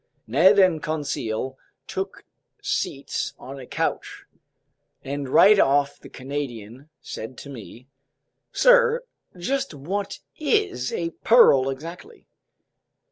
Ned 0.25 0.57
and 0.57 0.81
Conseil 0.81 1.59
took 1.85 2.25
seats 2.59 3.35
on 3.37 3.59
a 3.59 3.67
couch, 3.67 4.25
and 5.03 5.29
right 5.29 5.59
off 5.59 5.99
the 5.99 6.09
Canadian 6.09 6.89
said 7.01 7.37
to 7.37 7.51
me: 7.51 7.87
"Sir, 8.51 9.03
just 9.37 9.75
what 9.75 10.17
is 10.39 10.91
a 10.91 11.11
pearl 11.23 11.69
exactly?" 11.69 12.25